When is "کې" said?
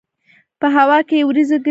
1.07-1.15